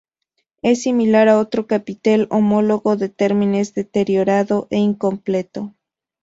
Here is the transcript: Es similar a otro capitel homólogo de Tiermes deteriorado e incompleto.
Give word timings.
Es 0.63 0.81
similar 0.81 1.29
a 1.29 1.37
otro 1.37 1.67
capitel 1.67 2.25
homólogo 2.31 2.97
de 2.97 3.07
Tiermes 3.09 3.75
deteriorado 3.75 4.65
e 4.71 4.77
incompleto. 4.79 5.75